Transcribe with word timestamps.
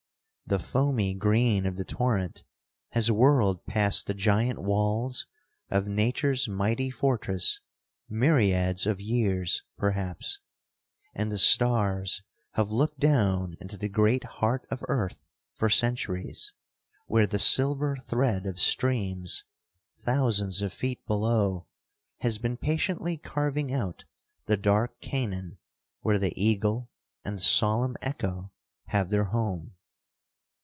The 0.47 0.59
foamy 0.59 1.13
green 1.13 1.65
of 1.65 1.77
the 1.77 1.85
torrent 1.85 2.43
has 2.89 3.09
whirled 3.09 3.65
past 3.67 4.05
the 4.05 4.13
giant 4.13 4.61
walls 4.61 5.25
of 5.69 5.87
nature's 5.87 6.45
mighty 6.49 6.89
fortress 6.89 7.61
myriads 8.09 8.85
of 8.85 8.99
years, 8.99 9.63
perhaps, 9.77 10.41
and 11.15 11.31
the 11.31 11.37
stars 11.37 12.21
have 12.55 12.69
looked 12.69 12.99
down 12.99 13.55
into 13.61 13.77
the 13.77 13.87
great 13.87 14.25
heart 14.25 14.67
of 14.69 14.83
earth 14.89 15.25
for 15.53 15.69
centuries, 15.69 16.53
where 17.05 17.25
the 17.27 17.39
silver 17.39 17.95
thread 17.95 18.45
of 18.45 18.59
streams, 18.59 19.45
thousands 19.99 20.61
of 20.61 20.73
feet 20.73 21.05
below, 21.07 21.65
has 22.17 22.37
been 22.39 22.57
patiently 22.57 23.15
carving 23.15 23.71
out 23.71 24.03
the 24.47 24.57
dark 24.57 24.99
canon 24.99 25.59
where 26.01 26.19
the 26.19 26.33
eagle 26.35 26.91
and 27.23 27.37
the 27.39 27.43
solemn 27.43 27.95
echo 28.01 28.51
have 28.87 29.09
their 29.11 29.23
home. 29.25 29.75